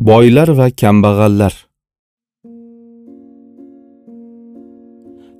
boylar 0.00 0.48
va 0.48 0.70
kambag'allar. 0.70 1.54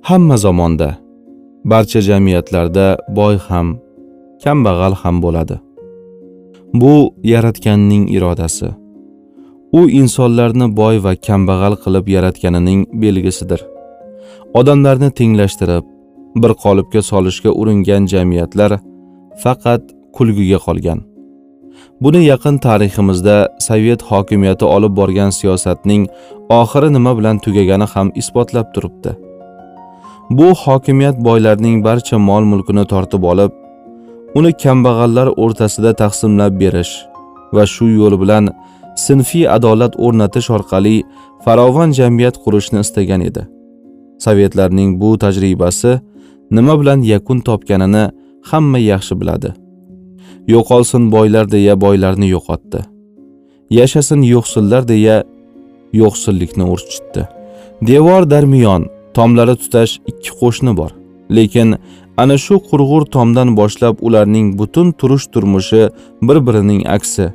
Hamma 0.09 0.37
zamonda 0.37 0.89
barcha 1.65 2.01
jamiyatlarda 2.09 2.85
boy 3.17 3.35
ham 3.47 3.67
kambag'al 4.43 4.93
ham 5.01 5.15
bo'ladi. 5.25 5.57
Bu 6.81 6.93
yaratganning 7.33 8.05
irodasi. 8.15 8.69
U 9.79 9.81
insonlarni 9.99 10.67
boy 10.81 10.95
va 11.05 11.13
kambag'al 11.27 11.75
qilib 11.83 12.05
yaratganining 12.15 12.81
belgisidir. 13.01 13.61
Odamlarni 14.59 15.09
tenglashtirib 15.19 15.85
bir 16.41 16.51
qolipga 16.63 17.01
solishga 17.11 17.51
uringan 17.61 18.03
jamiyatlar 18.13 18.71
faqat 19.43 19.83
kulguga 20.15 20.59
qolgan. 20.67 20.99
Buni 22.01 22.21
yaqin 22.25 22.57
tariximizda 22.65 23.37
sovet 23.67 24.01
hokimiyati 24.09 24.65
olib 24.75 24.93
borgan 24.99 25.31
siyosatning 25.39 26.03
oxiri 26.61 26.89
nima 26.93 27.11
bilan 27.17 27.37
tugagani 27.45 27.87
ham 27.93 28.07
isbotlab 28.21 28.67
turibdi. 28.73 29.11
Bu 30.37 30.47
hokimiyat 30.63 31.17
boylarning 31.27 31.83
barcha 31.87 32.17
mol 32.17 32.43
mulkini 32.51 32.85
tortib 32.91 33.23
olib 33.31 33.51
uni 34.39 34.51
kambag'allar 34.63 35.27
o'rtasida 35.43 35.91
taqsimlab 36.01 36.53
berish 36.61 36.93
va 37.55 37.63
shu 37.73 37.85
yo'l 37.99 38.15
bilan 38.21 38.45
sinfiy 39.05 39.45
adolat 39.55 39.93
o'rnatish 40.05 40.49
orqali 40.57 40.95
farovon 41.45 41.89
jamiyat 41.99 42.35
qurishni 42.43 42.79
istagan 42.85 43.21
edi. 43.29 43.43
Sovetlarning 44.25 44.89
bu 45.01 45.09
tajribasi 45.23 45.91
nima 46.57 46.73
bilan 46.81 46.99
yakun 47.13 47.39
topganini 47.47 48.03
hamma 48.49 48.79
yaxshi 48.91 49.13
biladi. 49.21 49.49
Yo'qolsin 50.53 51.03
boylar 51.15 51.45
deya 51.55 51.73
boylarni 51.81 52.27
yo'qotdi. 52.35 52.79
Yashasin 53.79 54.21
yo'qsillar 54.33 54.87
deya 54.93 55.17
yo'qsillikni 56.01 56.65
urchitdi. 56.73 57.21
Devor 57.89 58.23
darmiyon 58.33 58.83
tomlari 59.17 59.55
tutash 59.61 59.93
ikki 60.11 60.31
qo'shni 60.41 60.71
bor. 60.79 60.91
Lekin 61.37 61.69
ana 62.21 62.37
shu 62.45 62.55
qurg'ur 62.69 63.03
tomdan 63.15 63.49
boshlab 63.59 63.95
ularning 64.07 64.47
butun 64.59 64.87
turish 64.99 65.25
turmushi 65.33 65.81
bir 66.27 66.37
birining 66.47 66.81
aksi 66.95 67.25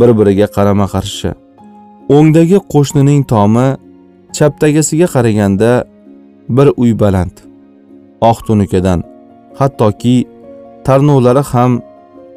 bir 0.00 0.10
biriga 0.18 0.46
qarama 0.56 0.86
qarshi. 0.94 1.30
O'ngdagi 2.16 2.58
qo'shnining 2.72 3.20
tomi 3.32 3.68
chapdagisiga 4.36 5.06
qaraganda 5.14 5.70
bir 6.56 6.68
uy 6.82 6.92
baland. 7.02 7.36
Oq 8.30 8.38
tunukadan 8.46 9.00
hattoki 9.58 10.16
tarnovlari 10.86 11.42
ham 11.52 11.72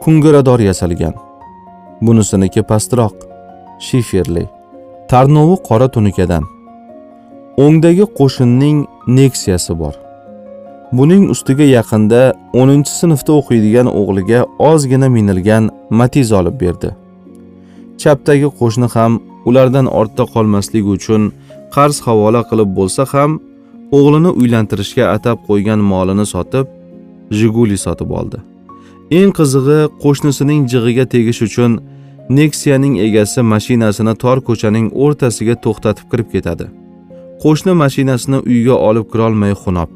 kungurador 0.03 0.59
yasalgan. 0.59 1.13
Bunisiniki 2.01 2.61
pastroq 2.71 3.13
shiferli 3.87 4.43
tarnovi 5.11 5.55
qora 5.67 5.87
tunikadan. 5.95 6.43
O'ngdagi 7.63 8.05
qo'shinning 8.19 8.77
neksiyasi 9.17 9.73
bor. 9.81 9.93
Buning 10.97 11.23
ustiga 11.33 11.65
yaqinda 11.77 12.21
10 12.63 12.83
sinfda 12.99 13.31
o'qiydigan 13.39 13.87
o'g'liga 13.99 14.39
ozgina 14.71 15.09
minilgan 15.15 15.63
matiz 15.99 16.29
olib 16.39 16.55
berdi. 16.63 16.89
Chapdagi 18.01 18.49
qo'shni 18.59 18.87
ham 18.95 19.11
ulardan 19.49 19.87
ortda 19.99 20.23
qolmasligi 20.33 20.89
uchun 20.97 21.21
qarz 21.75 21.97
havola 22.05 22.41
qilib 22.49 22.69
bo'lsa 22.79 23.03
ham 23.13 23.31
o'g'lini 23.97 24.31
uylantirishga 24.41 25.05
atab 25.15 25.37
qo'ygan 25.47 25.79
molini 25.91 26.25
sotib 26.33 26.65
jiguli 27.39 27.77
sotib 27.85 28.11
oldi. 28.19 28.39
Eng 29.17 29.31
qizig'i 29.37 29.79
qo'shnisining 30.03 30.61
jig'iga 30.71 31.05
tegish 31.13 31.41
uchun 31.47 31.73
neksiyaning 32.37 32.93
egasi 33.07 33.41
mashinasini 33.53 34.13
tor 34.23 34.39
ko'chaning 34.47 34.87
o'rtasiga 35.03 35.55
to'xtatib 35.65 36.05
kirib 36.11 36.29
ketadi. 36.35 36.65
Qo'shni 37.43 37.73
mashinasini 37.83 38.39
uyga 38.51 38.75
olib 38.87 39.05
kirolmay 39.11 39.53
xunob 39.63 39.91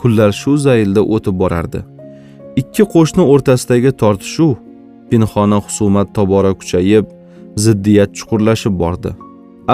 kunlar 0.00 0.30
shu 0.40 0.52
zaylda 0.66 1.02
o'tib 1.14 1.38
borardi. 1.42 1.80
Ikki 2.60 2.84
qo'shni 2.94 3.22
o'rtasidagi 3.32 3.90
tortishuv 4.02 4.52
pinhona 5.10 5.58
husumat 5.64 6.14
tobora 6.18 6.52
kuchayib 6.60 7.06
ziddiyat 7.64 8.10
chuqurlashib 8.18 8.74
bordi. 8.82 9.10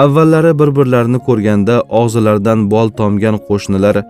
Avvallari 0.03 0.51
bir 0.59 0.69
birlarini 0.77 1.19
ko'rganda 1.27 1.75
og'zilaridan 2.01 2.59
bol 2.73 2.89
tomgan 2.99 3.37
qo'shnilar 3.47 4.03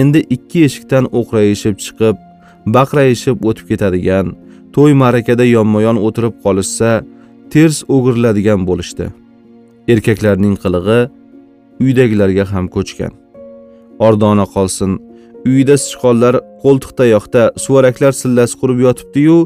endi 0.00 0.20
ikki 0.36 0.58
eshikdan 0.68 1.04
o'qrayishib 1.18 1.76
chiqib 1.84 2.23
baqrayishib 2.66 3.44
o'tib 3.48 3.66
ketadigan 3.70 4.32
to'y 4.74 4.92
ma'rakada 5.02 5.44
yonma 5.44 5.82
yon 5.86 5.96
o'tirib 6.06 6.34
qolishsa 6.44 6.90
ters 7.52 7.76
o'giriladigan 7.94 8.60
bo'lishdi. 8.68 9.06
Erkaklarning 9.92 10.56
qilig'i 10.64 11.00
uydagilarga 11.84 12.44
ham 12.52 12.66
ko'chgan. 12.76 13.12
Ordona 14.06 14.46
qolsin 14.54 14.90
uyida 15.48 15.76
sichqonlar 15.84 16.34
qo'ltiqtayoqda 16.62 17.42
suvaraklar 17.64 18.12
sillasi 18.22 18.54
qurib 18.60 18.78
yotibdiyu 18.86 19.38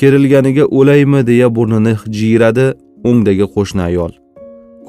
kerilganiga 0.00 0.64
o'laymi 0.78 1.20
deya 1.30 1.48
burnini 1.56 1.94
jiyradi 2.18 2.66
o'ngdagi 3.08 3.46
qo'shni 3.56 3.82
ayol. 3.90 4.12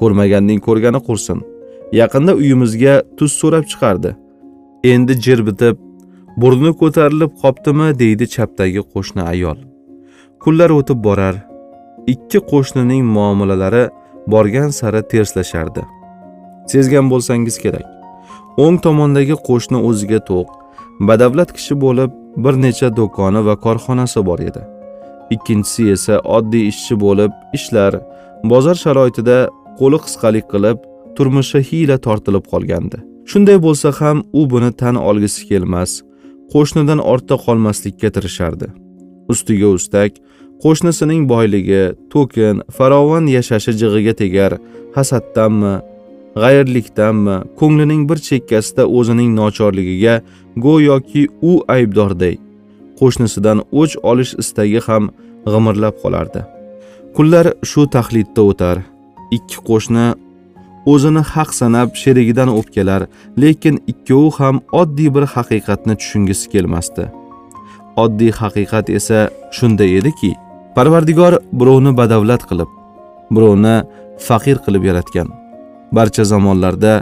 Ko'rmaganning 0.00 0.60
ko'rgani 0.66 1.00
qursin. 1.08 1.38
Yaqinda 2.00 2.32
uyimizga 2.40 2.94
tuz 3.18 3.32
so'rab 3.40 3.64
chiqardi. 3.72 4.10
Endi 4.92 5.14
jir 5.24 5.40
bitib 5.48 5.85
burni 6.36 6.72
ko'tarilib 6.80 7.32
qoptimi 7.42 7.88
deydi 8.00 8.26
chapdagi 8.34 8.82
qo'shni 8.92 9.22
ayol. 9.32 9.58
Kunlar 10.42 10.70
o'tib 10.78 10.98
borar 11.06 11.36
ikki 12.12 12.40
qo'shnining 12.50 13.04
muomalalari 13.16 13.84
borgan 14.32 14.70
sari 14.78 15.02
terslashardi. 15.12 15.82
Sezgan 16.72 17.06
bo'lsangiz 17.12 17.56
kerak. 17.64 17.86
O'ng 18.64 18.76
tomondagi 18.86 19.36
qo'shni 19.48 19.78
o'ziga 19.88 20.20
to'q 20.30 20.48
badavlat 21.08 21.50
kishi 21.56 21.74
bo'lib 21.84 22.10
bir 22.44 22.54
necha 22.64 22.88
do'koni 22.98 23.40
va 23.48 23.54
korxonasi 23.66 24.24
bor 24.28 24.40
edi. 24.48 24.62
Ikkinchisi 25.34 25.84
esa 25.96 26.18
oddiy 26.36 26.68
ishchi 26.72 26.94
bo'lib 27.04 27.32
ishlar 27.58 27.92
bozor 28.52 28.76
sharoitida 28.84 29.38
qo'li 29.80 29.98
qisqalik 30.04 30.46
qilib 30.52 30.84
turmushi 31.16 31.60
hiyla 31.68 31.96
tortilib 32.06 32.44
qolgandi. 32.52 32.98
Shunday 33.30 33.58
bo'lsa 33.66 33.88
ham 34.00 34.18
u 34.38 34.42
buni 34.52 34.70
tan 34.80 34.96
olgisi 35.08 35.48
kelmas 35.50 35.92
qo'shnidan 36.52 37.00
ortda 37.12 37.36
qolmaslikka 37.44 38.10
tirishardi. 38.14 38.68
Ustiga 39.32 39.68
ustak 39.76 40.12
qo'shnisining 40.62 41.26
boyligi 41.32 41.82
to'kin 42.12 42.62
farovon 42.76 43.24
yashashi 43.36 43.72
jig'iga 43.80 44.14
tegar 44.22 44.52
hasaddanmi 44.96 45.74
g'ayirlikdanmi 46.42 47.36
ko'nglining 47.60 48.02
bir 48.08 48.18
chekkasida 48.28 48.84
o'zining 48.98 49.30
nochorligiga 49.40 50.14
go'yoki 50.64 51.22
u 51.50 51.52
aybdorday 51.76 52.34
qo'shnisidan 53.00 53.58
o'ch 53.80 53.94
olish 54.10 54.32
istagi 54.42 54.80
ham 54.86 55.10
g'imirlab 55.52 55.96
qolardi. 56.02 56.40
Kunlar 57.16 57.46
shu 57.70 57.82
taxlidda 57.94 58.42
o'tar. 58.50 58.76
Ikki 59.36 59.58
qo'shni 59.68 60.06
o'zini 60.92 61.22
haq 61.32 61.50
sanab 61.60 61.88
sherigidan 62.02 62.50
o'pkalar 62.58 63.02
lekin 63.42 63.76
ikkovi 63.92 64.30
ham 64.38 64.56
oddiy 64.80 65.08
bir 65.16 65.24
haqiqatni 65.34 65.94
tushungisi 66.00 66.46
kelmasdi. 66.54 67.04
Oddiy 68.04 68.32
haqiqat 68.40 68.86
esa 68.98 69.18
shunday 69.56 69.90
ediki 69.98 70.30
parvardigor 70.76 71.34
birovni 71.60 71.92
badavlat 72.00 72.42
qilib 72.50 72.70
birovni 73.34 73.76
faqir 74.28 74.56
qilib 74.64 74.84
yaratgan. 74.90 75.28
Barcha 75.96 76.24
zamonlarda 76.32 76.92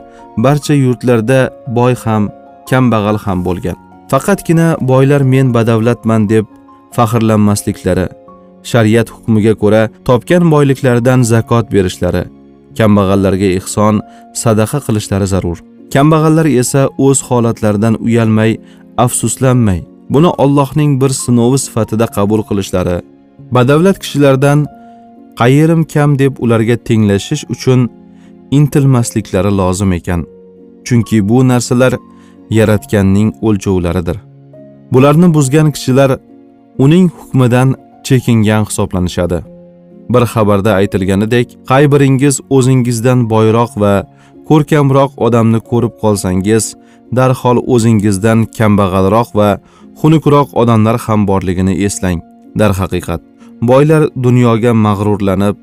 barcha 0.44 0.74
yurtlarda 0.84 1.40
boy 1.78 1.94
ham 2.04 2.22
kambag'al 2.70 3.18
ham 3.24 3.38
bo'lgan. 3.46 3.76
Faqatgina 4.12 4.68
boylar 4.90 5.22
men 5.32 5.46
badavlatman 5.56 6.22
deb 6.32 6.44
faxrlanmasliklari 6.96 8.06
shariat 8.70 9.08
hukmiga 9.14 9.54
ko'ra 9.62 9.82
topgan 10.08 10.44
boyliklaridan 10.54 11.20
zakot 11.32 11.66
berishlari 11.74 12.24
kambag'allarga 12.78 13.48
ehson 13.58 13.94
sadaqa 14.42 14.78
qilishlari 14.86 15.26
zarur. 15.34 15.58
Kambag'allar 15.94 16.46
esa 16.62 16.82
o'z 17.06 17.18
holatlaridan 17.28 17.94
uyalmay 18.06 18.52
afsuslanmay 19.04 19.80
buni 20.14 20.30
Allohning 20.44 21.00
bir 21.00 21.10
sinovi 21.22 21.58
sifatida 21.66 22.06
qabul 22.16 22.42
qilishlari 22.48 22.96
badavlat 23.54 23.98
kishilardan 24.02 24.66
qayerim 25.40 25.82
kam 25.94 26.18
deb 26.18 26.32
ularga 26.44 26.76
tenglashish 26.88 27.44
uchun 27.54 27.80
intilmasliklari 28.50 29.52
lozim 29.60 29.92
ekan. 29.92 30.20
Chunki 30.86 31.28
bu 31.28 31.48
narsalar 31.48 31.92
yaratganning 32.50 33.28
o'lchovlaridir. 33.46 34.16
Bularni 34.92 35.34
buzgan 35.34 35.68
kishilar 35.70 36.10
uning 36.78 37.06
hukmidan 37.18 37.68
chekingan 38.06 38.64
hisoblanishadi. 38.68 39.53
Bir 40.12 40.22
xabarda 40.32 40.72
aytilganidek 40.80 41.46
qay 41.70 41.84
biringiz 41.92 42.40
o'zingizdan 42.56 43.18
boyroq 43.32 43.72
va 43.82 43.94
ko'rkamroq 44.48 45.10
odamni 45.26 45.60
ko'rib 45.70 45.94
qolsangiz 46.02 46.64
darhol 47.18 47.58
o'zingizdan 47.74 48.38
kambag'alroq 48.58 49.28
va 49.38 49.50
xunukroq 50.00 50.48
odamlar 50.62 50.96
ham 51.06 51.20
borligini 51.30 51.74
eslang. 51.86 52.20
Darhaqiqat 52.60 53.20
boylar 53.70 54.02
dunyoga 54.26 54.72
mag'rurlanib 54.86 55.56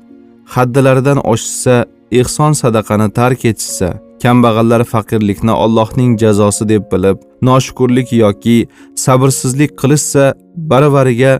haddilaridan 0.54 1.18
oshsa 1.32 1.76
ehson 2.20 2.52
sadaqani 2.62 3.08
tark 3.18 3.44
etishsa 3.50 3.88
kambag'allar 4.22 4.82
faqirlikni 4.92 5.54
Allohning 5.64 6.12
jazosi 6.22 6.68
deb 6.72 6.84
bilib 6.92 7.16
noshukurlik 7.48 8.12
yoki 8.24 8.56
sabrsizlik 9.04 9.72
qilishsa 9.80 10.24
baravariga 10.70 11.32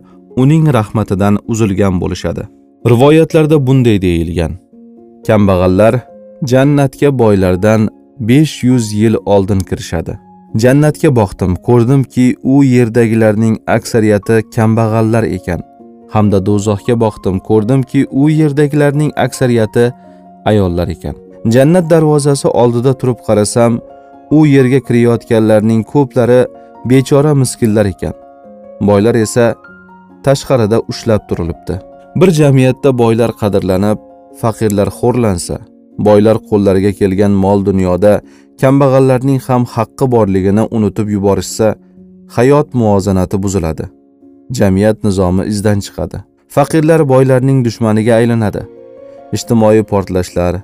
uning 0.43 0.65
rahmatidan 0.79 1.35
uzilgan 1.53 1.95
bo'lishadi. 2.03 2.62
Rivoyatlarda 2.89 3.67
bunday 3.67 4.03
deyilgan. 4.03 4.53
Kambag'allar 5.27 6.01
jannatga 6.45 7.19
boylardan 7.19 7.89
500 8.19 8.93
yil 8.93 9.15
oldin 9.27 9.59
kirishadi. 9.59 10.19
Jannatga 10.55 11.17
boqdim 11.17 11.55
ko'rdimki 11.55 12.37
u 12.43 12.65
yerdagilarning 12.65 13.59
aksariyati 13.67 14.43
kambag'allar 14.55 15.23
ekan. 15.23 15.61
Hamda 16.11 16.47
do'zaxga 16.47 17.01
boqdim 17.01 17.39
ko'rdimki 17.39 18.07
u 18.11 18.31
yerdagilarning 18.31 19.13
aksariyati 19.17 19.93
ayollar 20.45 20.89
ekan. 20.89 21.15
Jannat 21.47 21.91
darvozasi 21.91 22.49
oldida 22.49 22.93
turib 22.99 23.19
qarasam 23.27 23.81
u 24.31 24.47
yerga 24.47 24.81
kirayotganlarning 24.81 25.83
ko'plari 25.93 26.41
bechora 26.85 27.35
miskinlar 27.35 27.87
ekan. 27.87 28.15
Boylar 28.81 29.15
esa 29.15 29.55
tashqarida 30.25 30.79
ushlab 30.89 31.29
turilibdi. 31.29 31.92
Bir 32.17 32.31
jamiyatda 32.31 32.99
boylar 32.99 33.31
qadrlanib 33.41 33.99
faqirlar 34.41 34.89
xo'rlansa 34.99 35.57
boylar 35.99 36.37
qo'llariga 36.51 36.93
kelgan 37.01 37.33
mol 37.45 37.65
dunyoda 37.69 38.13
kambag'allarning 38.61 39.41
ham 39.49 39.65
haqqi 39.77 40.11
borligini 40.15 40.65
unutib 40.77 41.09
yuborishsa 41.17 41.75
hayot 42.37 42.75
muvozanati 42.75 43.43
buziladi. 43.43 43.85
Jamiyat 44.59 45.05
nizomi 45.05 45.47
izdan 45.53 45.79
chiqadi. 45.87 46.19
Faqirlar 46.49 47.09
boylarning 47.09 47.65
dushmaniga 47.65 48.15
aylanadi. 48.21 48.63
Ijtimoiy 49.37 49.83
portlashlar 49.93 50.61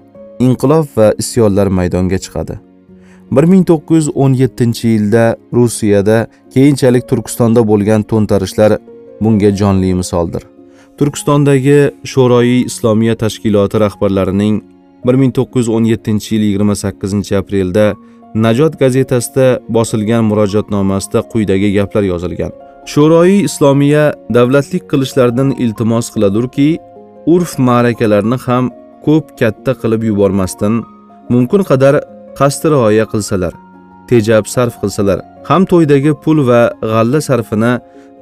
inqilob 0.46 0.86
va 0.96 1.06
isyonlar 1.22 1.66
maydonga 1.78 2.18
chiqadi. 2.24 2.54
1917 3.30 4.88
yilda 4.88 5.36
rusiyada 5.52 6.26
keyinchalik 6.54 7.08
turkistonda 7.08 7.68
bo'lgan 7.70 8.02
to'ntarishlar 8.10 8.78
bunga 9.20 9.50
jonli 9.60 9.94
misoldir. 9.94 10.42
Turkistondagi 10.98 11.78
sho'royi 12.12 12.64
islomiya 12.70 13.14
tashkiloti 13.22 13.80
rahbarlarining 13.84 14.54
1917 15.04 16.32
yil 16.32 16.42
28 16.60 17.32
aprelda 17.40 17.94
najot 18.34 18.78
gazetasida 18.80 19.46
bosilgan 19.68 20.24
murojaatnomasida 20.30 21.22
quyidagi 21.32 21.72
gaplar 21.76 22.02
yozilgan. 22.02 22.52
Sho'royi 22.92 23.38
islomiya 23.48 24.04
davlatlik 24.36 24.84
qilishlardan 24.90 25.50
iltimos 25.64 26.10
qiladurki 26.14 26.68
urf 27.34 27.52
ma'rakalarni 27.68 28.38
ham 28.46 28.70
ko'p 29.06 29.24
katta 29.40 29.72
qilib 29.80 30.02
yubormasdan 30.10 30.74
mumkin 31.32 31.62
qadar 31.70 31.94
qasdi 32.38 32.66
rioya 32.74 33.04
qilsalar 33.12 33.52
tejab 34.10 34.44
sarf 34.54 34.74
qilsalar 34.82 35.18
ham 35.48 35.62
to'ydagi 35.70 36.12
pul 36.24 36.38
va 36.48 36.62
g'alla 36.92 37.20
sarfini 37.28 37.72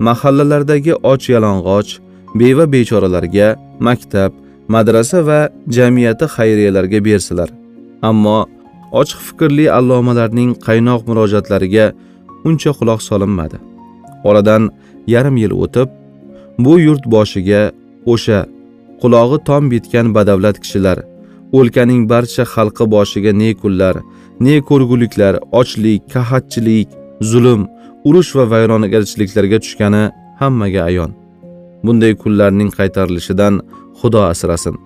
mahallalardagi 0.07 0.93
och 1.11 1.23
yalang'och 1.35 2.06
beva 2.41 2.65
bechoralarga 2.75 3.49
maktab 3.87 4.33
madrasa 4.75 5.21
va 5.29 5.41
jamiyati 5.77 6.27
xayriyalarga 6.37 6.99
bersalar. 7.09 7.51
Ammo 8.09 8.39
ochiq 9.01 9.21
fikrli 9.29 9.67
allomalarning 9.79 10.51
qaynoq 10.67 11.01
murojaatlariga 11.09 11.87
uncha 12.49 12.71
quloq 12.79 13.01
solinmadi. 13.09 13.59
Oradan 14.29 14.63
yarim 15.15 15.37
yil 15.43 15.53
o'tib 15.65 15.89
bu 16.65 16.73
yurt 16.87 17.05
boshiga 17.15 17.63
o'sha 18.13 18.39
qulog'i 19.03 19.39
tom 19.49 19.63
bitgan 19.73 20.07
badavlat 20.17 20.57
kishilar 20.63 20.99
o'lkaning 21.59 22.03
barcha 22.13 22.45
xalqi 22.55 22.85
boshiga 22.95 23.33
ne 23.43 23.51
kunlar 23.61 23.95
ne 24.47 24.55
ko'rguliklar 24.69 25.35
ochlik 25.61 26.01
qahatchilik 26.15 26.89
zulm 27.31 27.63
urush 28.09 28.33
va 28.37 28.45
vayronagarchiliklarga 28.53 29.59
tushgani 29.65 30.05
hammaga 30.41 30.83
ayon. 30.91 31.11
Bunday 31.85 32.15
kunlarning 32.23 32.71
qaytarilishidan 32.79 33.55
xudo 34.01 34.21
asrasin. 34.33 34.77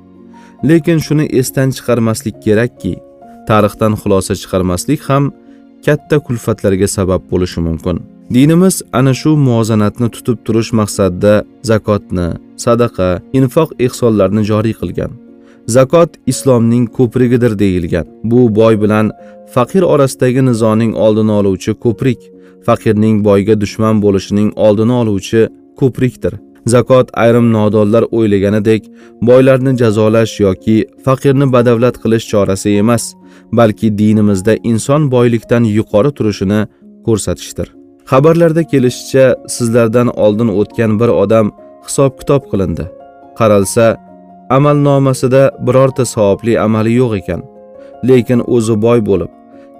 Lekin 0.68 0.98
shuni 1.06 1.24
esdan 1.40 1.68
chiqarmaslik 1.76 2.36
kerakki 2.44 2.92
tarixdan 3.48 3.92
xulosa 4.00 4.34
chiqarmaslik 4.42 5.00
ham 5.08 5.24
katta 5.86 6.16
kulfatlarga 6.26 6.88
sabab 6.96 7.22
bo'lishi 7.30 7.60
mumkin. 7.66 7.96
Dinimiz 8.34 8.82
ana 8.98 9.12
shu 9.20 9.30
muvozanatni 9.46 10.08
tutib 10.14 10.38
turish 10.46 10.70
maqsadida 10.80 11.34
zakotni 11.70 12.26
sadaqa 12.64 13.08
infoq 13.38 13.70
ehsonlarni 13.86 14.42
joriy 14.50 14.74
qilgan. 14.80 15.12
Zakot 15.76 16.10
islomning 16.32 16.84
ko'prigidir 16.96 17.52
deyilgan. 17.62 18.06
Bu 18.30 18.40
boy 18.58 18.74
bilan 18.82 19.06
faqir 19.54 19.82
orasidagi 19.92 20.42
nizoning 20.50 20.92
oldini 21.04 21.32
oluvchi 21.40 21.72
ko'prik 21.84 22.20
faqirning 22.66 23.16
boyga 23.28 23.54
dushman 23.62 23.96
bo'lishining 24.04 24.48
oldini 24.66 24.94
oluvchi 25.02 25.40
ko'prikdir. 25.80 26.34
Zakot 26.66 27.08
ayrim 27.14 27.52
nodonlar 27.52 28.04
o'ylaganidek 28.10 28.82
boylarni 29.22 29.72
jazolash 29.78 30.40
yoki 30.40 30.76
faqirni 31.04 31.52
badavlat 31.52 31.96
qilish 32.02 32.26
chorasi 32.32 32.70
emas 32.82 33.04
balki 33.52 33.98
dinimizda 33.98 34.54
inson 34.70 35.10
boylikdan 35.10 35.64
yuqori 35.64 36.10
turishini 36.18 36.60
ko'rsatishdir. 37.06 37.68
Xabarlarda 38.10 38.62
kelishicha 38.72 39.26
sizlardan 39.56 40.08
oldin 40.24 40.48
o'tgan 40.60 41.00
bir 41.00 41.08
odam 41.22 41.46
hisob 41.86 42.12
kitob 42.20 42.42
qilindi. 42.50 42.84
Qaralsa 43.38 43.96
amalnomasida 44.56 45.42
birorta 45.66 46.04
savobli 46.14 46.60
amali 46.60 46.92
yo'q 47.00 47.12
ekan 47.20 47.40
lekin 48.08 48.40
o'zi 48.54 48.74
boy 48.84 48.98
bo'lib 49.08 49.30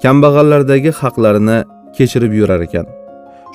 kambag'allardagi 0.03 0.91
haqlarini 1.01 1.59
kechirib 1.97 2.33
yurar 2.41 2.61
ekan. 2.67 2.87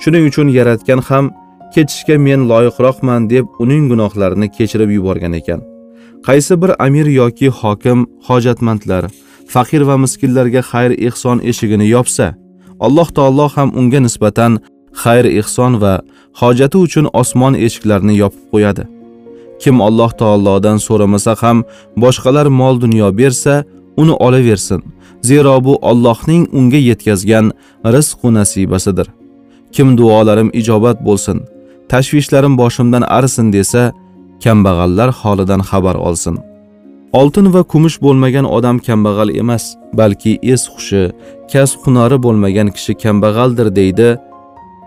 Shuning 0.02 0.24
uchun 0.30 0.48
yaratgan 0.58 1.00
ham 1.08 1.24
ketishga 1.74 2.16
men 2.26 2.40
loyiqroqman 2.50 3.30
deb 3.30 3.46
uning 3.62 3.84
gunohlarini 3.90 4.48
kechirib 4.56 4.90
yuborgan 4.96 5.32
ekan. 5.40 5.60
Qaysi 6.26 6.54
bir 6.62 6.70
amir 6.86 7.06
yoki 7.20 7.48
hokim 7.60 7.98
hojatmandlar 8.28 9.04
faqir 9.54 9.82
va 9.88 9.96
miskinlarga 10.04 10.62
xayr 10.70 10.90
ehson 11.08 11.38
eshigini 11.50 11.86
yopsa 11.96 12.26
alloh 12.86 13.08
taolo 13.18 13.46
ham 13.54 13.68
unga 13.80 14.00
nisbatan 14.06 14.52
xayr 15.02 15.24
ehson 15.40 15.72
va 15.82 15.94
hojati 16.40 16.76
uchun 16.86 17.06
osmon 17.20 17.54
eshiklarini 17.66 18.14
yopib 18.22 18.44
qo'yadi. 18.52 18.84
Kim 19.62 19.76
alloh 19.88 20.10
taolodan 20.20 20.78
so'ramasa 20.86 21.32
ham 21.42 21.58
boshqalar 22.02 22.46
mol 22.60 22.74
dunyo 22.84 23.08
bersa 23.20 23.54
uni 24.02 24.14
olaversin. 24.26 24.80
Zero 25.28 25.64
bu 25.64 25.78
Allohning 25.90 26.42
unga 26.58 26.80
yetkazgan 26.88 27.46
rizq 27.94 28.18
va 28.24 28.30
nasibasidir 28.38 29.08
kim 29.76 29.98
duolarim 29.98 30.50
ijobat 30.60 30.98
bo'lsin 31.06 31.40
tashvishlarim 31.92 32.54
boshimdan 32.60 33.04
arisin 33.16 33.52
desa 33.56 33.82
kambag'allar 34.44 35.10
holidan 35.20 35.60
xabar 35.70 35.96
olsin. 36.08 36.36
Oltin 37.12 37.46
va 37.54 37.62
kumush 37.72 37.96
bo'lmagan 38.04 38.46
odam 38.56 38.76
kambag'al 38.86 39.30
emas 39.42 39.64
balki 39.98 40.32
es 40.54 40.62
hushi 40.72 41.02
kasb 41.52 41.78
hunari 41.84 42.18
bo'lmagan 42.24 42.68
kishi 42.76 42.92
kambag'aldir 43.02 43.68
deydi 43.78 44.08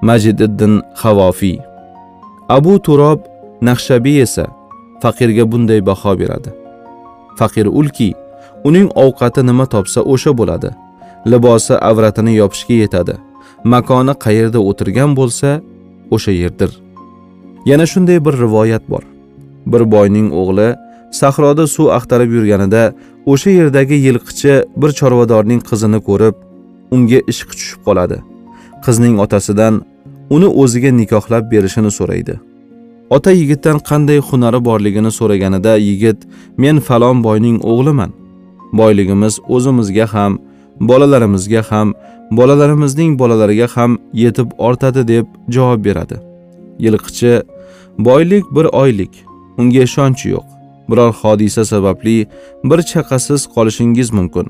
majididdin 0.08 0.74
havofiy 1.02 1.58
abu 2.50 2.74
turob 2.86 3.20
naqshabiy 3.68 4.22
esa 4.26 4.46
faqirga 5.02 5.46
bunday 5.52 5.80
baho 5.90 6.12
beradi. 6.20 6.50
Faqir 7.40 7.66
ulki 7.80 8.10
uning 8.68 8.88
ovqati 9.06 9.42
nima 9.50 9.66
topsa 9.74 10.02
o'sha 10.14 10.32
bo'ladi. 10.40 10.70
Libosi 11.32 11.74
avratini 11.90 12.34
yopishga 12.42 12.76
yetadi. 12.84 13.16
Makoni 13.74 14.14
qayerda 14.26 14.60
o'tirgan 14.70 15.12
bo'lsa 15.20 15.50
o'sha 16.16 16.32
yerdir. 16.42 16.72
Yana 17.66 17.86
shunday 17.86 18.26
bir 18.26 18.34
rivoyat 18.34 18.90
bor. 18.90 19.04
Bir 19.66 19.92
boyning 19.92 20.34
o'g'li 20.34 20.76
sahroda 21.12 21.68
suv 21.68 21.88
axtarib 21.98 22.32
yurganida 22.38 22.94
o'sha 23.26 23.50
yerdagi 23.50 23.98
yilqichi 24.08 24.54
bir 24.82 24.92
chorvadorning 25.00 25.62
qizini 25.70 26.00
ko'rib 26.08 26.36
unga 26.92 27.20
ishqi 27.32 27.54
tushib 27.60 27.82
qoladi. 27.88 28.18
Qizning 28.86 29.16
otasidan 29.24 29.82
uni 30.36 30.48
o'ziga 30.62 30.92
nikohlab 31.02 31.52
berishini 31.52 31.92
so'raydi. 32.00 32.36
Ota 33.16 33.32
yigitdan 33.32 33.78
qanday 33.90 34.20
hunari 34.28 34.60
borligini 34.70 35.12
so'raganida 35.20 35.74
yigit 35.88 36.20
men 36.58 36.80
falon 36.88 37.24
boyning 37.28 37.58
o'g'liman. 37.72 38.12
Boyligimiz 38.80 39.34
o'zimizga 39.56 40.06
ham 40.14 40.40
bolalarimizga 40.90 41.62
ham 41.70 41.94
bolalarimizning 42.32 43.12
bolalariga 43.22 43.68
ham 43.76 43.92
yetib 44.24 44.50
ortadi 44.58 45.08
deb 45.14 45.26
javob 45.56 45.86
beradi. 45.86 46.29
Yilqichi 46.86 47.34
boylik 48.08 48.46
bir 48.56 48.66
oylik. 48.82 49.14
Unga 49.58 49.82
ishonch 49.88 50.26
yo'q. 50.34 50.46
Biror 50.90 51.14
hodisa 51.22 51.66
sababli 51.66 52.28
bir 52.64 52.80
chaqasiz 52.92 53.42
qolishingiz 53.56 54.10
mumkin. 54.18 54.48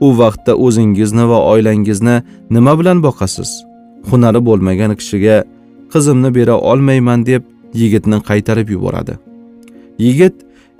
U 0.00 0.18
vaqtda 0.18 0.52
o'zingizni 0.64 1.24
va 1.28 1.38
oilangizni 1.52 2.16
nima 2.50 2.78
bilan 2.78 2.98
boqasiz? 3.06 3.50
Hunari 4.10 4.40
bo'lmagan 4.48 4.92
kishiga 5.00 5.36
qizimni 5.92 6.34
bera 6.34 6.54
olmayman 6.70 7.26
deb 7.26 7.42
yigitni 7.80 8.18
qaytarib 8.28 8.68
yuboradi. 8.74 9.14
Yigit 9.98 10.34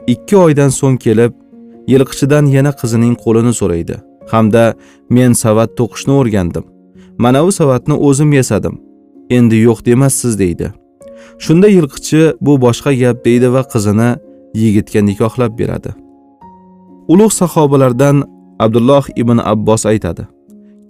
ikki 0.06 0.36
oydan 0.36 0.70
so'ng 0.80 0.98
kelib 1.04 1.32
yilqichidan 1.92 2.44
yana 2.56 2.72
qizining 2.80 3.14
qo'lini 3.24 3.52
so'raydi. 3.60 3.96
Hamda 4.32 4.64
men 5.16 5.32
savat 5.42 5.70
to'qishni 5.78 6.12
o'rgandim. 6.20 6.64
Mana 7.18 7.40
bu 7.46 7.52
savatni 7.60 7.94
o'zim 8.08 8.32
yasadim. 8.32 8.74
Endi 9.30 9.56
yo'q 9.66 9.84
demassiz 9.86 10.38
deydi. 10.38 10.72
Shunda 11.38 11.68
yilqichi 11.68 12.22
bu 12.40 12.52
boshqa 12.64 12.92
gap 13.02 13.24
deydi 13.24 13.52
va 13.54 13.62
qizini 13.72 14.10
yigitga 14.54 15.00
nikohlab 15.08 15.52
beradi. 15.58 15.90
Ulug' 17.12 17.34
sahobalardan 17.40 18.16
abdulloh 18.64 19.04
ibn 19.16 19.38
abbos 19.52 19.86
aytadi 19.86 20.24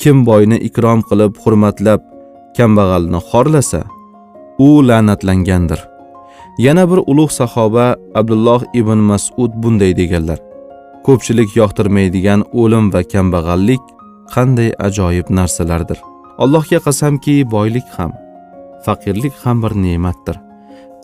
kim 0.02 0.26
boyni 0.26 0.58
ikrom 0.68 1.00
qilib 1.08 1.32
hurmatlab 1.42 2.00
kambag'alni 2.56 3.20
xorlasa 3.30 3.82
u 4.66 4.68
la'natlangandir. 4.88 5.80
Yana 6.58 6.84
bir 6.90 7.00
ulug' 7.10 7.32
sahoba 7.40 7.86
abdulloh 8.14 8.62
ibn 8.80 8.98
masud 9.10 9.52
bunday 9.62 9.92
deganlar 10.00 10.38
ko'pchilik 11.06 11.50
yoqtirmaydigan 11.60 12.40
o'lim 12.60 12.92
va 12.94 13.02
kambag'allik 13.12 13.82
qanday 14.34 14.70
ajoyib 14.86 15.26
narsalardir. 15.38 15.98
Allohga 16.42 16.78
qasamki 16.86 17.34
boylik 17.54 17.86
ham 17.96 18.12
faqirlik 18.86 19.34
ham 19.44 19.62
bir 19.62 19.72
ne'matdir. 19.84 20.36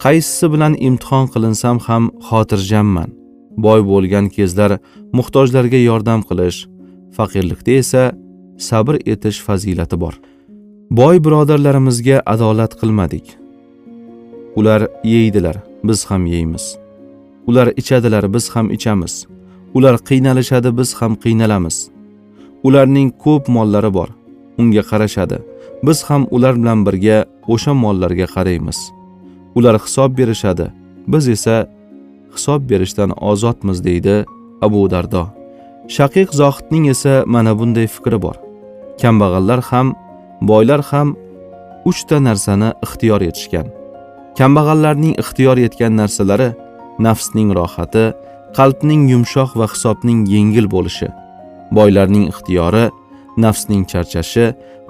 Qaysisi 0.03 0.47
bilan 0.53 0.75
imtihon 0.89 1.27
qilinsam 1.33 1.79
ham 1.87 2.05
xotirjamman. 2.29 3.11
Boy 3.65 3.81
bo'lgan 3.91 4.27
kezlar 4.37 4.73
muhtojlarga 5.17 5.81
yordam 5.89 6.21
qilish 6.29 6.59
faqirlikda 7.17 7.73
esa 7.83 8.03
sabr 8.69 8.95
etish 9.13 9.39
fazilati 9.47 9.97
bor. 10.05 10.15
Boy 10.99 11.17
birodarlarimizga 11.25 12.17
adolat 12.33 12.73
qilmadik. 12.81 13.27
Ular 14.59 14.81
yeydilar 15.05 15.57
biz 15.89 16.01
ham 16.11 16.27
yeymiz. 16.27 16.65
Ular 17.49 17.67
ichadilar 17.81 18.35
biz 18.35 18.51
ham 18.55 18.71
ichamiz. 18.77 19.15
Ular 19.75 19.95
qiynalishadi 20.09 20.71
biz 20.79 20.95
ham 20.99 21.13
qiynalamiz. 21.25 21.77
Ularning 22.67 23.09
ko'p 23.25 23.49
mollari 23.57 23.91
bor 23.99 24.09
unga 24.59 24.83
qarashadi. 24.91 25.39
Biz 25.83 25.99
ham 26.09 26.27
ular 26.31 26.55
bilan 26.61 26.87
birga 26.87 27.19
o'sha 27.53 27.73
mollarga 27.83 28.27
qaraymiz. 28.35 28.79
Ular 29.59 29.77
hisob 29.85 30.11
berishadi 30.19 30.67
biz 31.13 31.29
esa 31.29 31.57
hisob 32.35 32.61
berishdan 32.71 33.11
ozodmiz 33.31 33.79
deydi 33.85 34.17
abu 34.67 34.91
dardo. 34.91 35.23
Shaqiq 35.97 36.29
zohidning 36.41 36.85
esa 36.95 37.15
mana 37.27 37.53
bunday 37.59 37.87
fikri 37.97 38.19
bor. 38.25 38.37
Kambag'allar 39.03 39.61
ham 39.71 39.95
boylar 40.51 40.83
ham 40.91 41.09
uchta 41.91 42.17
narsani 42.29 42.71
ixtiyor 42.85 43.21
etishgan. 43.31 43.67
Kambag'allarning 44.39 45.15
ixtiyor 45.23 45.57
etgan 45.67 45.93
narsalari 46.01 46.51
nafsning 47.07 47.49
rohati 47.59 48.05
qalbning 48.59 49.03
yumshoq 49.13 49.51
va 49.59 49.67
hisobning 49.73 50.21
yengil 50.35 50.67
bo'lishi. 50.75 51.09
Boylarning 51.77 52.25
ixtiyori 52.33 52.85
nafsning 53.45 53.83
charchashi 53.93 54.47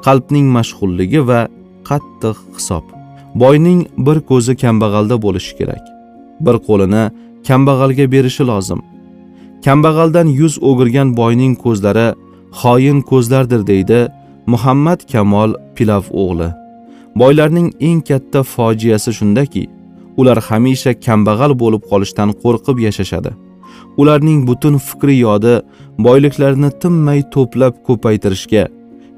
qalbning 0.07 0.47
mashg'ulligi 0.57 1.21
va 1.31 1.41
qattiq 1.89 2.37
hisob. 2.57 2.85
Boyning 3.43 3.81
bir 4.07 4.19
ko'zi 4.31 4.55
kambag'alda 4.63 5.17
bo'lishi 5.25 5.53
kerak. 5.59 5.85
Bir 6.45 6.57
qo'lini 6.67 7.05
kambag'alga 7.49 8.07
berishi 8.15 8.45
lozim. 8.51 8.81
Kambag'aldan 9.65 10.29
yuz 10.41 10.55
o'girgan 10.69 11.09
boyning 11.21 11.55
ko'zlari 11.65 12.09
xoin 12.61 12.99
ko'zlardir 13.11 13.63
deydi 13.71 14.01
muhammad 14.53 15.01
kamol 15.13 15.51
pilav 15.77 16.05
o'g'li. 16.23 16.49
Boylarning 17.21 17.69
eng 17.89 18.01
katta 18.09 18.41
fojiasi 18.55 19.11
shundaki 19.19 19.65
ular 20.21 20.39
hamisha 20.49 20.93
kambag'al 21.07 21.53
bo'lib 21.63 21.83
qolishdan 21.91 22.31
qo'rqib 22.43 22.77
yashashadi. 22.87 23.31
Ularning 24.01 24.41
butun 24.49 24.75
fikri 24.89 25.17
yodi 25.27 25.55
boyliklarini 26.07 26.71
tinmay 26.83 27.21
to'plab 27.35 27.75
ko'paytirishga 27.87 28.65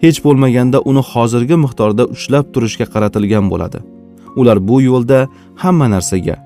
hech 0.02 0.18
bo'lmaganda 0.26 0.78
uni 0.90 1.02
hozirgi 1.12 1.56
miqdorda 1.64 2.04
ushlab 2.14 2.46
turishga 2.54 2.86
qaratilgan 2.94 3.46
bo'ladi. 3.52 3.78
Ular 4.40 4.58
bu 4.68 4.76
yo'lda 4.88 5.18
hamma 5.62 5.86
narsaga 5.94 6.36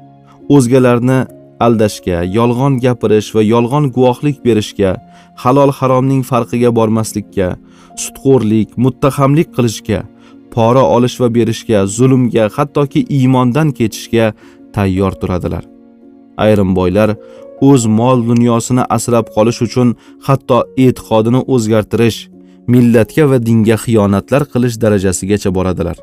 o'zgalarni 0.54 1.18
aldashga 1.66 2.18
yolg'on 2.38 2.75
gapirish 2.84 3.28
va 3.36 3.42
yolg'on 3.54 3.84
guvohlik 3.96 4.36
berishga 4.46 4.90
halol 5.42 5.70
haromning 5.78 6.22
farqiga 6.30 6.70
bormaslikka 6.78 7.48
sutxo'rlik 8.02 8.68
muttahamlik 8.84 9.48
qilishga 9.56 10.00
pora 10.54 10.84
olish 10.96 11.16
va 11.22 11.28
berishga 11.38 11.78
zulmga 11.96 12.44
hattoki 12.56 13.00
iymondan 13.16 13.68
kechishga 13.78 14.26
tayyor 14.75 15.12
turadilar. 15.20 15.64
Ayrim 16.44 16.70
boylar 16.78 17.10
o'z 17.68 17.82
mol 17.98 18.18
dunyosini 18.30 18.84
asrab 18.96 19.26
qolish 19.36 19.60
uchun 19.66 19.88
hatto 20.26 20.58
e'tiqodini 20.84 21.40
o'zgartirish 21.54 22.18
millatga 22.73 23.25
va 23.30 23.38
dinga 23.49 23.76
xiyonatlar 23.85 24.42
qilish 24.52 24.76
darajasigacha 24.82 25.50
boradilar. 25.56 25.96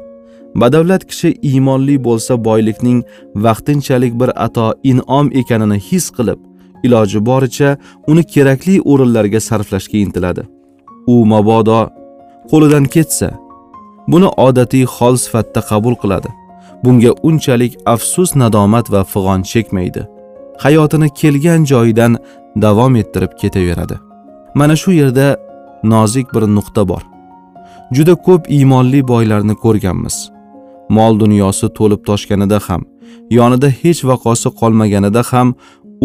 Badavlat 0.61 1.03
kishi 1.09 1.29
iymonli 1.49 1.95
bo'lsa 2.07 2.33
boylikning 2.47 2.99
vaqtinchalik 3.45 4.13
bir 4.21 4.29
ato 4.45 4.67
in'om 4.91 5.27
ekanini 5.41 5.77
his 5.89 6.05
qilib 6.17 6.39
iloji 6.85 7.19
boricha 7.29 7.69
uni 8.07 8.23
kerakli 8.33 8.75
o'rinlarga 8.91 9.39
sarflashga 9.49 9.97
intiladi. 10.05 10.43
U 11.13 11.15
mabodo 11.31 11.79
qo'lidan 12.51 12.85
ketsa 12.95 13.29
buni 14.11 14.29
odatiy 14.47 14.85
hol 14.95 15.15
sifatida 15.25 15.61
qabul 15.69 15.95
qiladi. 16.01 16.29
Bunga 16.83 17.11
unchalik 17.27 17.73
afsus 17.93 18.29
nadomat 18.41 18.85
va 18.93 19.01
fig'on 19.13 19.41
chekmaydi. 19.51 20.01
Hayotini 20.63 21.09
kelgan 21.19 21.61
joyidan 21.71 22.17
davom 22.63 22.95
ettirib 23.01 23.33
ketaveradi. 23.41 23.95
Mana 24.59 24.75
shu 24.81 24.91
yerda 25.01 25.27
nozik 25.83 26.33
bir 26.33 26.43
nuqta 26.55 26.87
bor. 26.87 27.03
Juda 27.95 28.15
ko'p 28.15 28.49
iymonli 28.51 29.07
boylarni 29.07 29.55
ko'rganmiz. 29.63 30.15
Mol 30.89 31.19
dunyosi 31.19 31.67
to'lib 31.77 32.01
toshganida 32.09 32.59
ham 32.67 32.81
yonida 33.37 33.69
hech 33.81 34.01
vaqosi 34.09 34.49
qolmaganida 34.59 35.23
ham 35.31 35.55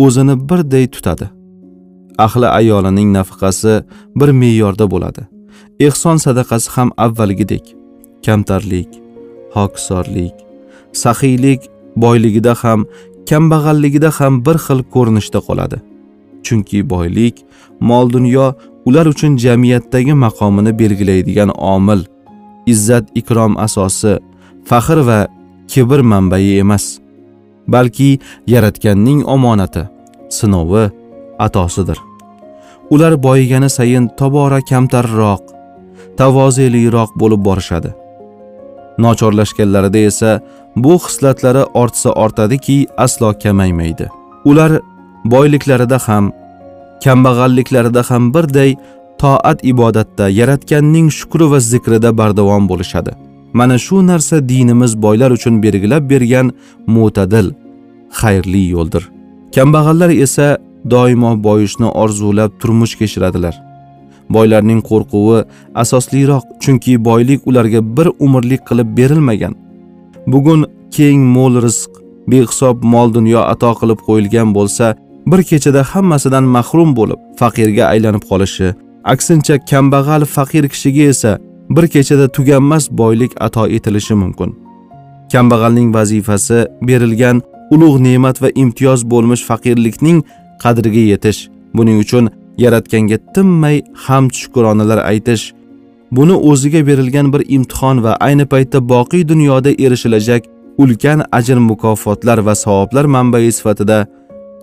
o'zini 0.04 0.34
birday 0.48 0.86
tutadi. 0.94 1.26
Ahli 2.26 2.48
ayolining 2.58 3.08
nafaqasi 3.18 3.74
bir 4.18 4.30
me'yorda 4.40 4.90
bo'ladi. 4.92 5.22
Ehson 5.86 6.16
sadaqasi 6.24 6.68
ham 6.76 6.88
avvalgidek. 7.04 7.64
Kamtarlik 8.26 8.90
hokisorlik 9.54 10.34
saxiylik 10.92 11.60
boyligida 11.96 12.54
ham 12.62 12.86
kambag'alligida 13.28 14.10
ham 14.18 14.44
bir 14.46 14.56
xil 14.66 14.80
ko'rinishda 14.94 15.40
qoladi. 15.48 15.76
Chunki 16.46 16.90
boylik 16.90 17.36
mol 17.80 18.10
dunyo 18.12 18.52
ular 18.88 19.06
uchun 19.06 19.36
jamiyatdagi 19.44 20.14
maqomini 20.24 20.72
belgilaydigan 20.78 21.50
omil 21.74 22.00
izzat 22.72 23.06
ikrom 23.20 23.52
asosi 23.66 24.12
faxr 24.68 24.98
va 25.08 25.20
kibr 25.72 26.00
manbai 26.12 26.58
emas 26.62 26.86
balki 27.74 28.10
yaratganning 28.46 29.20
omonati 29.34 29.82
sinovi 30.36 30.84
atosidir. 31.38 31.98
Ular 32.90 33.22
boyigani 33.22 33.70
sayin 33.70 34.08
tobora 34.18 34.60
kamtarroq 34.70 35.42
tavozeliroq 36.18 37.10
bo'lib 37.20 37.42
borishadi. 37.48 37.90
Nochorlashganlarida 38.98 40.00
esa 40.10 40.30
bu 40.76 40.94
xislatlari 41.04 41.62
ortsa 41.82 42.10
ortadiki 42.24 42.86
aslo 43.04 43.32
kamaymaydi 43.42 44.06
ular 44.44 44.80
boyliklarida 45.24 45.98
ham 46.06 46.32
kambag'alliklarida 47.04 48.02
ham 48.10 48.34
birday 48.34 48.76
toat 49.18 49.58
ibodatda 49.62 50.28
yaratganning 50.28 51.08
shukri 51.18 51.50
va 51.50 51.60
zikrida 51.60 52.10
bardavom 52.18 52.68
bo'lishadi. 52.68 53.12
Mana 53.52 53.78
shu 53.78 54.06
narsa 54.06 54.48
dinimiz 54.48 55.02
boylar 55.02 55.30
uchun 55.30 55.62
belgilab 55.62 56.10
bergan 56.10 56.52
mo'tadil 56.86 57.46
xayrli 58.20 58.64
yo'ldir. 58.74 59.02
Kambag'allar 59.54 60.10
esa 60.10 60.58
doimo 60.92 61.30
boyishni 61.46 61.88
orzulab 62.02 62.50
turmush 62.60 62.94
kechiradilar. 63.00 63.54
Boylarning 64.34 64.80
qo'rquvi 64.90 65.38
asosliroq 65.82 66.44
chunki 66.62 66.92
boylik 67.08 67.40
ularga 67.48 67.80
bir 67.96 68.08
umrlik 68.26 68.62
qilib 68.68 68.88
berilmagan. 68.98 69.54
Bugun 70.32 70.60
keng 70.96 71.20
mo'l 71.36 71.54
rizq 71.66 71.92
behisob 72.30 72.76
mol 72.92 73.08
dunyo 73.16 73.40
ato 73.52 73.70
qilib 73.80 74.00
qo'yilgan 74.06 74.48
bo'lsa 74.56 74.86
bir 75.30 75.42
kechada 75.50 75.82
hammasidan 75.92 76.44
mahrum 76.56 76.90
bo'lib 76.98 77.20
faqirga 77.40 77.84
aylanib 77.92 78.24
qolishi 78.30 78.68
aksincha 79.12 79.54
kambag'al 79.70 80.22
faqir 80.36 80.64
kishiga 80.72 81.04
esa 81.12 81.32
bir 81.76 81.86
kechada 81.94 82.26
tuganmas 82.36 82.84
boylik 83.00 83.32
ato 83.46 83.64
etilishi 83.76 84.14
mumkin. 84.22 84.50
Kambag'alning 85.32 85.88
vazifasi 85.94 86.58
berilgan 86.88 87.36
ulug' 87.74 87.98
ne'mat 88.06 88.42
va 88.42 88.48
imtiyoz 88.62 89.00
bo'lmish 89.12 89.42
faqirlikning 89.50 90.18
qadriga 90.62 91.02
yetish 91.12 91.40
buning 91.76 91.98
uchun 92.04 92.24
yaratganga 92.64 93.18
tinmay 93.34 93.76
hamd 94.04 94.32
shukronalar 94.40 95.00
aytish 95.10 95.44
buni 96.16 96.36
o'ziga 96.50 96.80
berilgan 96.88 97.32
bir 97.32 97.42
imtihon 97.56 97.96
va 98.04 98.12
ayni 98.26 98.46
paytda 98.52 98.78
boqiy 98.92 99.28
dunyoda 99.32 99.70
erishilajak 99.84 100.42
ulkan 100.82 101.18
ajr 101.38 101.58
mukofotlar 101.70 102.38
va 102.46 102.54
savoblar 102.64 103.04
manbai 103.04 103.52
sifatida 103.58 103.98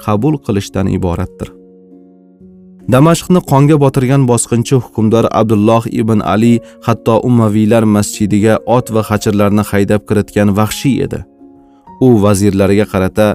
qabul 0.03 0.35
qilishdan 0.45 0.87
iboratdir. 0.97 1.49
Damashqni 2.93 3.41
qonga 3.51 3.77
botirgan 3.83 4.23
bosqinchi 4.31 4.75
hukmdor 4.83 5.25
abdulloh 5.39 5.83
ibn 6.01 6.19
ali 6.33 6.53
hatto 6.87 7.15
ummaviylar 7.27 7.83
masjidiga 7.95 8.59
ot 8.77 8.91
va 8.95 9.01
hachirlarni 9.09 9.63
haydab 9.71 10.01
kiritgan 10.09 10.49
vahshiy 10.59 10.95
edi. 11.05 11.19
U 12.05 12.07
vazirlariga 12.23 12.85
qarata 12.93 13.27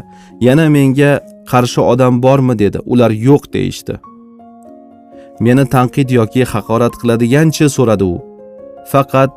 yana 0.46 0.66
menga 0.76 1.12
qarshi 1.50 1.80
odam 1.92 2.14
bormi? 2.24 2.54
dedi. 2.62 2.78
Ular 2.92 3.10
yo'q 3.28 3.42
deyishdi. 3.54 3.94
Meni 5.44 5.64
tanqid 5.74 6.08
yoki 6.18 6.42
haqorat 6.52 6.94
qiladigancha 7.00 7.66
so'radi 7.76 8.04
u. 8.14 8.16
Faqat 8.92 9.30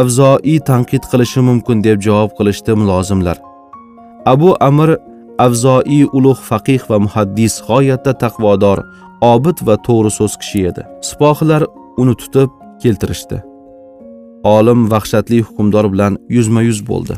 avzoiy 0.00 0.58
tanqid 0.68 1.04
qilishi 1.10 1.40
mumkin 1.48 1.78
deb 1.86 1.98
javob 2.06 2.30
qilishdi 2.38 2.72
mulozimlar 2.80 3.36
abu 4.32 4.50
amir 4.68 4.90
avzoiy 5.38 6.04
ulug' 6.12 6.42
faqih 6.50 6.82
va 6.90 6.98
muhaddis 7.04 7.54
g'oyatda 7.68 8.12
taqvodor 8.22 8.78
obid 9.32 9.58
va 9.66 9.76
to'g'ri 9.86 10.10
so'z 10.18 10.36
kishi 10.40 10.60
edi. 10.70 10.82
Sipohilar 11.08 11.62
uni 12.02 12.14
tutib 12.20 12.50
keltirishdi. 12.82 13.38
Olim 14.56 14.80
vahshatli 14.92 15.38
hukmdor 15.46 15.86
bilan 15.92 16.18
yuzma 16.36 16.62
yuz 16.68 16.80
bo'ldi. 16.90 17.14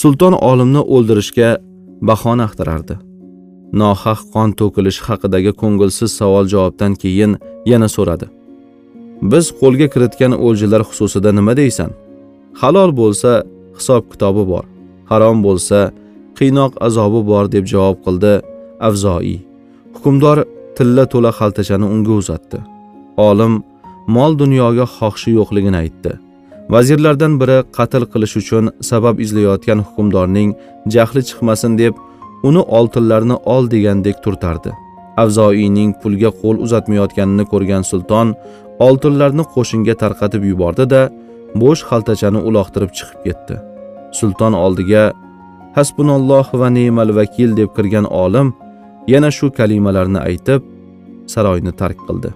Sulton 0.00 0.34
olimni 0.50 0.82
o'ldirishga 0.94 1.50
bahona 2.08 2.44
axtarardi. 2.48 2.94
Nohaq 3.80 4.20
qon 4.34 4.50
to'kilishi 4.60 5.02
haqidagi 5.08 5.52
ko'ngilsiz 5.62 6.10
savol 6.20 6.46
javobdan 6.52 6.92
keyin 7.02 7.32
yana 7.72 7.88
so'radi. 7.96 8.26
Biz 9.32 9.44
qo'lga 9.60 9.86
kiritgan 9.94 10.32
o'ljalar 10.46 10.82
xususida 10.88 11.30
nima 11.38 11.52
deysan? 11.60 11.90
Halol 12.60 12.90
bo'lsa 13.00 13.30
hisob 13.78 14.02
kitobi 14.12 14.44
bor 14.52 14.64
harom 15.10 15.42
bo'lsa 15.46 15.78
qiynoq 16.38 16.72
azobi 16.86 17.20
bor 17.30 17.44
deb 17.54 17.64
javob 17.72 17.98
qildi 18.06 18.34
avzoiy 18.88 19.38
hukmdor 19.94 20.38
tilla 20.76 21.04
to'la 21.12 21.30
xaltachani 21.38 21.86
unga 21.94 22.14
uzatdi. 22.20 22.58
Olim 23.28 23.54
mol 24.16 24.32
dunyoga 24.42 24.86
xohishi 24.96 25.30
yo'qligini 25.38 25.78
aytdi. 25.84 26.12
Vazirlardan 26.74 27.34
biri 27.40 27.58
qatl 27.76 28.04
qilish 28.12 28.36
uchun 28.40 28.64
sabab 28.90 29.16
izlayotgan 29.24 29.80
hukmdorning 29.86 30.50
jahli 30.94 31.22
chiqmasin 31.28 31.72
deb 31.82 31.94
uni 32.48 32.62
oltinlarni 32.78 33.36
ol 33.54 33.64
degandek 33.74 34.16
turtardi. 34.24 34.72
Avzoiyning 35.22 35.90
pulga 36.02 36.30
qo'l 36.40 36.56
uzatmayotganini 36.64 37.44
ko'rgan 37.52 37.82
sulton 37.90 38.28
oltinlarni 38.86 39.44
qo'shinga 39.54 39.94
tarqatib 40.02 40.42
yubordi 40.50 40.84
da 40.94 41.02
bo'sh 41.62 41.82
xaltachani 41.90 42.40
uloqtirib 42.48 42.90
chiqib 42.98 43.20
ketdi. 43.26 43.56
Sulton 44.18 44.52
oldiga 44.64 45.02
hasbunalloh 45.76 46.46
va 46.60 46.68
ne'mal 46.78 47.10
vakil 47.18 47.50
deb 47.56 47.70
kirgan 47.76 48.06
olim 48.24 48.48
yana 49.12 49.30
shu 49.36 49.46
kalimalarni 49.58 50.20
aytib 50.28 50.62
saroyni 51.34 51.72
tark 51.80 51.98
qildi. 52.08 52.30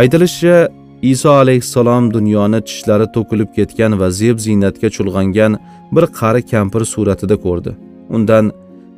Aytilishicha 0.00 0.68
iso 1.02 1.30
alayhissalom 1.42 2.04
dunyoni 2.16 2.60
tishlari 2.68 3.06
to'kilib 3.14 3.50
ketgan 3.56 3.92
va 4.00 4.08
zeb 4.20 4.36
ziynatga 4.46 4.88
chulg'angan 4.96 5.52
bir 5.94 6.04
qari 6.20 6.42
kampir 6.52 6.82
suratida 6.92 7.36
ko'rdi. 7.44 7.72
Undan 8.16 8.44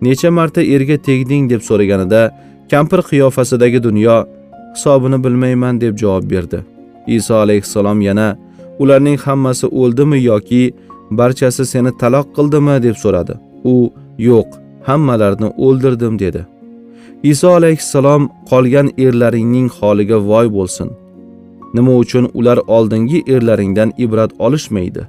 necha 0.07 0.31
marta 0.39 0.61
erga 0.75 0.97
tegding? 1.09 1.51
deb 1.53 1.61
so'raganida 1.69 2.21
kampir 2.73 3.01
qiyofasidagi 3.11 3.79
dunyo 3.89 4.17
hisobini 4.75 5.19
bilmayman 5.25 5.81
deb 5.81 5.95
javob 6.03 6.25
berdi. 6.33 6.59
Iso 7.07 7.35
alayhissalom 7.45 8.01
yana 8.09 8.29
ularning 8.83 9.19
hammasi 9.27 9.67
o'ldimi 9.67 10.19
yoki 10.31 10.63
barchasi 11.19 11.65
seni 11.73 11.91
taloq 12.01 12.27
qildimi? 12.37 12.75
deb 12.87 12.97
so'radi. 13.05 13.52
U 13.65 13.93
yo'q 14.19 14.49
hammalarini 14.89 15.49
o'ldirdim 15.57 16.19
dedi. 16.19 16.47
Iso 17.23 17.49
alayhissalom 17.59 18.31
qolgan 18.51 18.89
erlaringning 18.99 19.69
holiga 19.79 20.19
voy 20.31 20.47
bo'lsin. 20.57 20.89
Nima 21.75 21.95
uchun 22.03 22.31
ular 22.35 22.59
oldingi 22.67 23.23
erlaringdan 23.35 23.93
ibrat 23.99 24.33
olishmaydi? 24.39 25.03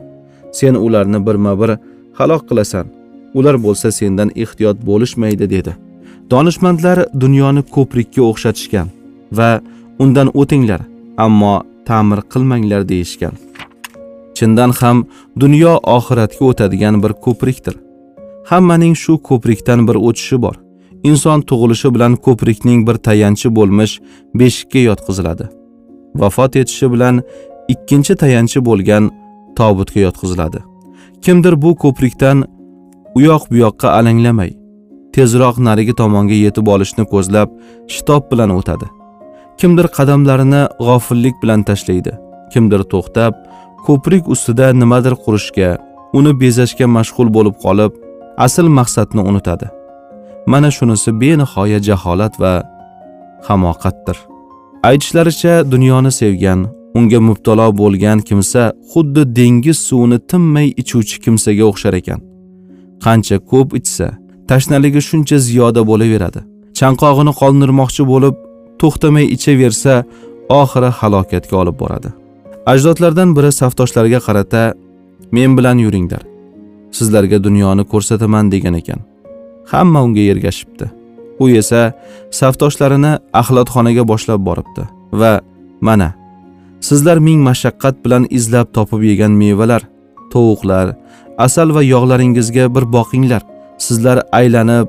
Sen 0.51 0.75
ularni 0.75 1.25
birma 1.27 1.59
bir 1.61 1.71
halok 2.13 2.49
qilasan. 2.49 2.85
Ular 3.33 3.55
bo'lsa 3.65 3.91
sendan 3.91 4.29
ehtiyot 4.35 4.77
bo'lishmaydi 4.89 5.49
dedi. 5.49 5.75
Donishmandlar 6.31 6.97
dunyoni 7.19 7.61
ko'prikka 7.75 8.21
o'xshatishgan 8.29 8.87
va 9.37 9.49
undan 10.03 10.27
o'tinglar 10.41 10.81
ammo 11.25 11.55
ta'mir 11.87 12.19
qilmanglar 12.33 12.81
deyishgan. 12.91 13.33
Chindan 14.37 14.71
ham 14.79 14.97
dunyo 15.39 15.73
oxiratga 15.97 16.43
o'tadigan 16.49 17.03
bir 17.03 17.13
ko'prikdir. 17.25 17.75
Hammaning 18.51 18.95
shu 19.03 19.17
ko'prikdan 19.29 19.87
bir 19.87 19.95
o'tishi 20.07 20.37
bor. 20.41 20.55
Inson 21.09 21.41
tug'ilishi 21.49 21.89
bilan 21.95 22.15
ko'prikning 22.25 22.87
bir 22.87 22.97
tayanchi 23.07 23.55
bo'lmish 23.57 23.93
beshikka 24.39 24.79
yotqiziladi. 24.89 25.45
Vafot 26.21 26.55
etishi 26.61 26.91
bilan 26.93 27.21
ikkinchi 27.73 28.15
tayanchi 28.23 28.65
bo'lgan 28.67 29.11
tobutga 29.57 29.99
yotqiziladi. 30.07 30.59
Kimdir 31.21 31.61
bu 31.61 31.75
ko'prikdan 31.83 32.43
u 33.15 33.21
yoq 33.29 33.43
bu 33.51 33.55
yoqqa 33.65 33.87
alanglamay 33.99 34.51
tezroq 35.15 35.55
narigi 35.67 35.93
tomonga 36.01 36.37
yetib 36.45 36.67
olishni 36.75 37.05
ko'zlab 37.13 37.49
shitob 37.93 38.23
bilan 38.31 38.49
o'tadi. 38.59 38.87
Kimdir 39.59 39.87
qadamlarini 39.97 40.61
g'ofillik 40.85 41.35
bilan 41.43 41.63
tashlaydi 41.69 42.13
kimdir 42.53 42.81
to'xtab 42.93 43.33
ko'prik 43.87 44.29
ustida 44.33 44.67
nimadir 44.81 45.13
qurishga 45.23 45.69
uni 46.17 46.31
bezashga 46.41 46.87
mashg'ul 46.97 47.29
bo'lib 47.37 47.55
qolib 47.65 47.91
asl 48.37 48.67
maqsadni 48.79 49.21
unutadi. 49.21 49.67
Mana 50.45 50.71
shunisi 50.71 51.21
benihoya 51.21 51.79
jaholat 51.79 52.39
va 52.39 52.63
hamoqatdir. 53.47 54.17
Aytishlaricha 54.83 55.71
dunyoni 55.71 56.11
sevgan 56.11 56.67
unga 56.97 57.19
mubtalo 57.19 57.77
bo'lgan 57.77 58.19
kimsa 58.19 58.73
xuddi 58.91 59.35
dengiz 59.35 59.77
suvini 59.87 60.19
tinmay 60.31 60.67
ichuvchi 60.81 61.17
kimsaga 61.23 61.63
o'xshar 61.71 61.93
ekan. 62.01 62.19
Qancha 63.05 63.37
ko'p 63.51 63.69
ichsa 63.79 64.07
tashnaligi 64.49 65.01
shuncha 65.09 65.37
ziyoda 65.47 65.81
bo'laveradi. 65.89 66.41
Chanqog'ini 66.79 67.33
qoldirmoqchi 67.41 68.03
bo'lib 68.11 68.35
to'xtamay 68.81 69.25
ichaversa 69.35 69.93
oxiri 70.61 70.89
halokatga 70.99 71.55
olib 71.61 71.75
boradi. 71.81 72.09
Ajdodlardan 72.71 73.29
biri 73.37 73.51
safdoshlariga 73.61 74.19
qarata 74.27 74.63
men 75.35 75.57
bilan 75.57 75.77
yuringlar. 75.85 76.23
Sizlarga 76.97 77.37
dunyoni 77.43 77.83
ko'rsataman 77.91 78.51
degan 78.53 78.75
ekan. 78.81 78.99
Hamma 79.71 80.03
unga 80.05 80.23
ergashibdi. 80.33 80.85
U 81.43 81.49
esa 81.61 81.81
safdoshlarini 82.39 83.13
axlatxonaga 83.41 84.03
boshlab 84.11 84.41
boribdi 84.47 84.83
va 85.21 85.33
mana 85.87 86.09
sizlar 86.87 87.17
ming 87.27 87.41
mashaqqat 87.49 87.95
bilan 88.05 88.23
izlab 88.37 88.67
topib 88.77 89.01
yegan 89.09 89.33
mevalar 89.41 89.81
tovuqlar 90.33 90.87
asal 91.45 91.67
va 91.75 91.81
yog'laringizga 91.93 92.65
bir 92.75 92.85
boqinglar. 92.95 93.41
Sizlar 93.85 94.17
aylanib 94.39 94.87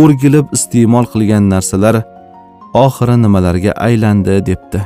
o'rgilib 0.00 0.46
iste'mol 0.56 1.06
qilgan 1.12 1.48
narsalar 1.54 1.96
oxiri 2.86 3.16
nimalarga 3.24 3.72
aylandi 3.86 4.34
debdi. 4.48 4.80